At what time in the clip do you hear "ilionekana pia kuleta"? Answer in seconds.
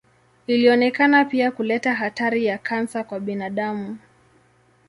0.47-1.93